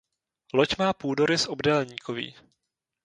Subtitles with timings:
[0.53, 2.35] Loď má půdorys obdélníkový.